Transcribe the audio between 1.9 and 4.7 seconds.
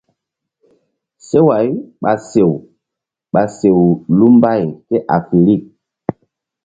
ɓa sew ɓa sew lu mbay